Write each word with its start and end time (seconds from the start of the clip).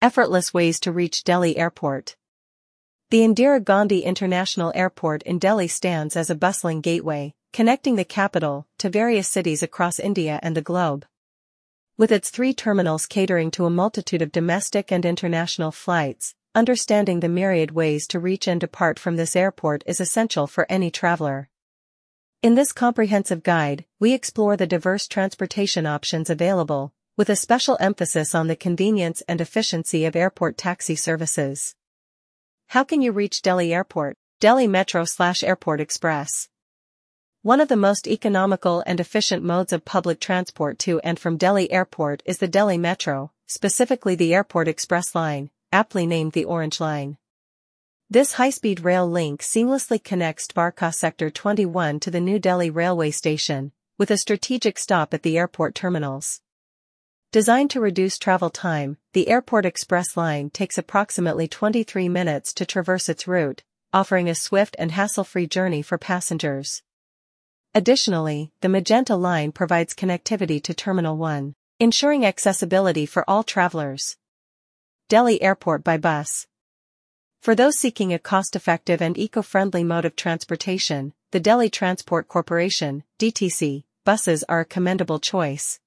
Effortless 0.00 0.54
ways 0.54 0.78
to 0.78 0.92
reach 0.92 1.24
Delhi 1.24 1.56
Airport. 1.56 2.14
The 3.10 3.22
Indira 3.22 3.62
Gandhi 3.62 4.02
International 4.02 4.70
Airport 4.76 5.24
in 5.24 5.40
Delhi 5.40 5.66
stands 5.66 6.14
as 6.14 6.30
a 6.30 6.36
bustling 6.36 6.80
gateway, 6.80 7.34
connecting 7.52 7.96
the 7.96 8.04
capital 8.04 8.68
to 8.78 8.90
various 8.90 9.26
cities 9.26 9.60
across 9.60 9.98
India 9.98 10.38
and 10.40 10.56
the 10.56 10.62
globe. 10.62 11.04
With 11.96 12.12
its 12.12 12.30
three 12.30 12.54
terminals 12.54 13.06
catering 13.06 13.50
to 13.52 13.66
a 13.66 13.70
multitude 13.70 14.22
of 14.22 14.30
domestic 14.30 14.92
and 14.92 15.04
international 15.04 15.72
flights, 15.72 16.36
understanding 16.54 17.18
the 17.18 17.28
myriad 17.28 17.72
ways 17.72 18.06
to 18.08 18.20
reach 18.20 18.46
and 18.46 18.60
depart 18.60 19.00
from 19.00 19.16
this 19.16 19.34
airport 19.34 19.82
is 19.84 20.00
essential 20.00 20.46
for 20.46 20.64
any 20.70 20.92
traveler. 20.92 21.48
In 22.40 22.54
this 22.54 22.72
comprehensive 22.72 23.42
guide, 23.42 23.84
we 23.98 24.12
explore 24.14 24.56
the 24.56 24.64
diverse 24.64 25.08
transportation 25.08 25.86
options 25.86 26.30
available, 26.30 26.92
with 27.18 27.28
a 27.28 27.34
special 27.34 27.76
emphasis 27.80 28.32
on 28.32 28.46
the 28.46 28.54
convenience 28.54 29.24
and 29.26 29.40
efficiency 29.40 30.04
of 30.04 30.14
airport 30.14 30.56
taxi 30.56 30.94
services. 30.94 31.74
How 32.68 32.84
can 32.84 33.02
you 33.02 33.10
reach 33.10 33.42
Delhi 33.42 33.74
Airport? 33.74 34.16
Delhi 34.38 34.68
Metro 34.68 35.04
slash 35.04 35.42
Airport 35.42 35.80
Express. 35.80 36.48
One 37.42 37.60
of 37.60 37.66
the 37.66 37.74
most 37.74 38.06
economical 38.06 38.84
and 38.86 39.00
efficient 39.00 39.42
modes 39.42 39.72
of 39.72 39.84
public 39.84 40.20
transport 40.20 40.78
to 40.80 41.00
and 41.00 41.18
from 41.18 41.36
Delhi 41.36 41.72
Airport 41.72 42.22
is 42.24 42.38
the 42.38 42.46
Delhi 42.46 42.78
Metro, 42.78 43.32
specifically 43.48 44.14
the 44.14 44.32
Airport 44.32 44.68
Express 44.68 45.12
line, 45.12 45.50
aptly 45.72 46.06
named 46.06 46.34
the 46.34 46.44
Orange 46.44 46.78
Line. 46.78 47.18
This 48.08 48.34
high-speed 48.34 48.84
rail 48.84 49.10
link 49.10 49.42
seamlessly 49.42 50.00
connects 50.00 50.46
Dwarka 50.46 50.94
Sector 50.94 51.30
21 51.30 51.98
to 51.98 52.12
the 52.12 52.20
New 52.20 52.38
Delhi 52.38 52.70
railway 52.70 53.10
station, 53.10 53.72
with 53.98 54.12
a 54.12 54.18
strategic 54.18 54.78
stop 54.78 55.12
at 55.12 55.24
the 55.24 55.36
airport 55.36 55.74
terminals. 55.74 56.40
Designed 57.30 57.68
to 57.72 57.80
reduce 57.80 58.16
travel 58.16 58.48
time, 58.48 58.96
the 59.12 59.28
Airport 59.28 59.66
Express 59.66 60.16
line 60.16 60.48
takes 60.48 60.78
approximately 60.78 61.46
23 61.46 62.08
minutes 62.08 62.54
to 62.54 62.64
traverse 62.64 63.06
its 63.06 63.28
route, 63.28 63.62
offering 63.92 64.30
a 64.30 64.34
swift 64.34 64.74
and 64.78 64.92
hassle-free 64.92 65.46
journey 65.46 65.82
for 65.82 65.98
passengers. 65.98 66.82
Additionally, 67.74 68.50
the 68.62 68.70
Magenta 68.70 69.14
line 69.14 69.52
provides 69.52 69.94
connectivity 69.94 70.62
to 70.62 70.72
Terminal 70.72 71.18
1, 71.18 71.54
ensuring 71.78 72.24
accessibility 72.24 73.04
for 73.04 73.28
all 73.28 73.42
travelers. 73.42 74.16
Delhi 75.10 75.42
Airport 75.42 75.84
by 75.84 75.98
bus. 75.98 76.46
For 77.42 77.54
those 77.54 77.78
seeking 77.78 78.14
a 78.14 78.18
cost-effective 78.18 79.02
and 79.02 79.18
eco-friendly 79.18 79.84
mode 79.84 80.06
of 80.06 80.16
transportation, 80.16 81.12
the 81.32 81.40
Delhi 81.40 81.68
Transport 81.68 82.26
Corporation, 82.26 83.04
DTC, 83.18 83.84
buses 84.06 84.44
are 84.48 84.60
a 84.60 84.64
commendable 84.64 85.18
choice. 85.18 85.78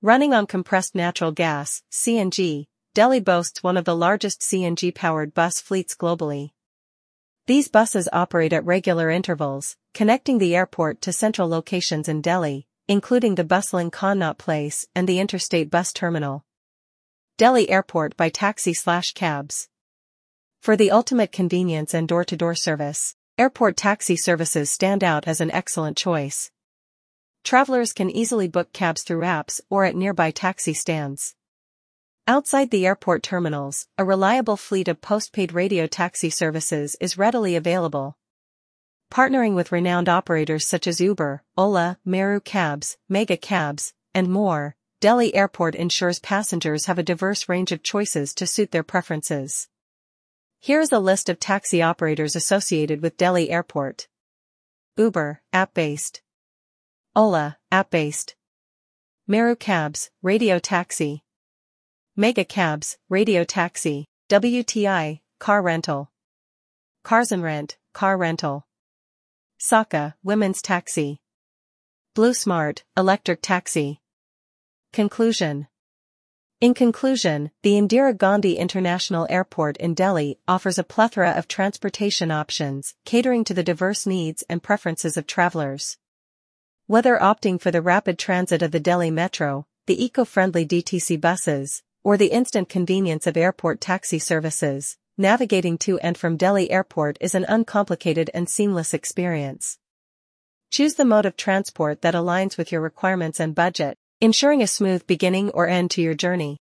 Running 0.00 0.32
on 0.32 0.46
compressed 0.46 0.94
natural 0.94 1.32
gas, 1.32 1.82
CNG, 1.90 2.66
Delhi 2.94 3.18
boasts 3.18 3.64
one 3.64 3.76
of 3.76 3.84
the 3.84 3.96
largest 3.96 4.40
CNG-powered 4.42 5.34
bus 5.34 5.60
fleets 5.60 5.96
globally. 5.96 6.50
These 7.48 7.66
buses 7.66 8.08
operate 8.12 8.52
at 8.52 8.64
regular 8.64 9.10
intervals, 9.10 9.76
connecting 9.94 10.38
the 10.38 10.54
airport 10.54 11.00
to 11.02 11.12
central 11.12 11.48
locations 11.48 12.08
in 12.08 12.20
Delhi, 12.20 12.68
including 12.86 13.34
the 13.34 13.42
bustling 13.42 13.90
Connaught 13.90 14.38
Place 14.38 14.86
and 14.94 15.08
the 15.08 15.18
Interstate 15.18 15.68
Bus 15.68 15.92
Terminal. 15.92 16.44
Delhi 17.36 17.68
Airport 17.68 18.16
by 18.16 18.28
taxi 18.28 18.74
slash 18.74 19.10
cabs. 19.14 19.68
For 20.60 20.76
the 20.76 20.92
ultimate 20.92 21.32
convenience 21.32 21.92
and 21.92 22.06
door-to-door 22.06 22.54
service, 22.54 23.16
airport 23.36 23.76
taxi 23.76 24.16
services 24.16 24.70
stand 24.70 25.02
out 25.02 25.26
as 25.26 25.40
an 25.40 25.50
excellent 25.50 25.96
choice. 25.96 26.52
Travelers 27.44 27.92
can 27.92 28.10
easily 28.10 28.48
book 28.48 28.72
cabs 28.72 29.02
through 29.02 29.20
apps 29.20 29.60
or 29.70 29.84
at 29.84 29.96
nearby 29.96 30.30
taxi 30.30 30.74
stands. 30.74 31.34
Outside 32.26 32.70
the 32.70 32.86
airport 32.86 33.22
terminals, 33.22 33.86
a 33.96 34.04
reliable 34.04 34.58
fleet 34.58 34.86
of 34.86 35.00
postpaid 35.00 35.52
radio 35.52 35.86
taxi 35.86 36.28
services 36.28 36.94
is 37.00 37.16
readily 37.16 37.56
available. 37.56 38.18
Partnering 39.10 39.54
with 39.54 39.72
renowned 39.72 40.10
operators 40.10 40.66
such 40.66 40.86
as 40.86 41.00
Uber, 41.00 41.42
Ola, 41.56 41.98
Meru 42.04 42.40
Cabs, 42.40 42.98
Mega 43.08 43.38
Cabs, 43.38 43.94
and 44.12 44.28
more, 44.28 44.76
Delhi 45.00 45.34
Airport 45.34 45.74
ensures 45.74 46.18
passengers 46.18 46.84
have 46.84 46.98
a 46.98 47.02
diverse 47.02 47.48
range 47.48 47.72
of 47.72 47.82
choices 47.82 48.34
to 48.34 48.46
suit 48.46 48.72
their 48.72 48.82
preferences. 48.82 49.68
Here 50.58 50.80
is 50.80 50.92
a 50.92 50.98
list 50.98 51.28
of 51.28 51.38
taxi 51.38 51.80
operators 51.80 52.36
associated 52.36 53.00
with 53.00 53.16
Delhi 53.16 53.48
Airport. 53.48 54.08
Uber, 54.96 55.40
app-based. 55.52 56.20
Ola, 57.18 57.58
app-based. 57.72 58.36
Meru 59.26 59.56
Cabs, 59.56 60.08
radio 60.22 60.60
taxi. 60.60 61.24
Mega 62.14 62.44
Cabs, 62.44 62.96
radio 63.08 63.42
taxi. 63.42 64.06
WTI, 64.28 65.18
car 65.40 65.60
rental. 65.60 66.12
Carzonrent, 67.04 67.74
car 67.92 68.16
rental. 68.16 68.68
Sakha, 69.58 70.14
women's 70.22 70.62
taxi. 70.62 71.18
BluSmart, 72.14 72.82
electric 72.96 73.42
taxi. 73.42 74.00
Conclusion 74.92 75.66
in 76.60 76.72
conclusion, 76.72 77.50
the 77.64 77.72
Indira 77.72 78.16
Gandhi 78.16 78.58
International 78.58 79.26
Airport 79.28 79.76
in 79.78 79.94
Delhi 79.94 80.38
offers 80.46 80.78
a 80.78 80.84
plethora 80.84 81.30
of 81.30 81.48
transportation 81.48 82.30
options, 82.30 82.94
catering 83.04 83.42
to 83.42 83.54
the 83.54 83.64
diverse 83.64 84.06
needs 84.06 84.44
and 84.48 84.62
preferences 84.62 85.16
of 85.16 85.26
travelers. 85.26 85.98
Whether 86.88 87.18
opting 87.18 87.60
for 87.60 87.70
the 87.70 87.82
rapid 87.82 88.18
transit 88.18 88.62
of 88.62 88.70
the 88.70 88.80
Delhi 88.80 89.10
Metro, 89.10 89.66
the 89.86 90.02
eco-friendly 90.02 90.64
DTC 90.64 91.20
buses, 91.20 91.82
or 92.02 92.16
the 92.16 92.32
instant 92.32 92.70
convenience 92.70 93.26
of 93.26 93.36
airport 93.36 93.82
taxi 93.82 94.18
services, 94.18 94.96
navigating 95.18 95.76
to 95.84 95.98
and 95.98 96.16
from 96.16 96.38
Delhi 96.38 96.70
Airport 96.70 97.18
is 97.20 97.34
an 97.34 97.44
uncomplicated 97.46 98.30
and 98.32 98.48
seamless 98.48 98.94
experience. 98.94 99.76
Choose 100.70 100.94
the 100.94 101.04
mode 101.04 101.26
of 101.26 101.36
transport 101.36 102.00
that 102.00 102.14
aligns 102.14 102.56
with 102.56 102.72
your 102.72 102.80
requirements 102.80 103.38
and 103.38 103.54
budget, 103.54 103.98
ensuring 104.22 104.62
a 104.62 104.66
smooth 104.66 105.06
beginning 105.06 105.50
or 105.50 105.68
end 105.68 105.90
to 105.90 106.00
your 106.00 106.14
journey. 106.14 106.56